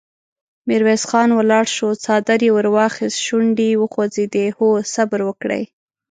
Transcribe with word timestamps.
ميرويس 0.67 1.03
خان 1.09 1.29
ولاړ 1.35 1.65
شو، 1.75 1.89
څادر 2.03 2.39
يې 2.45 2.51
ور 2.55 2.67
واخيست، 2.75 3.19
شونډې 3.25 3.67
يې 3.71 3.79
وخوځېدې: 3.81 4.45
هو! 4.57 4.67
صبر 4.93 5.19
وکړئ! 5.25 5.63